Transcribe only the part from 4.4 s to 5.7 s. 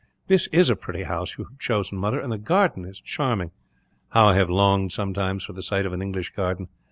longed, sometimes, for the